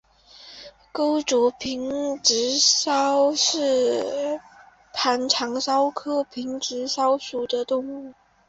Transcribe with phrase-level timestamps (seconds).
[0.91, 3.21] 钩足平直蚤
[3.57, 4.41] 为
[4.91, 8.11] 盘肠蚤科平直蚤属的动物。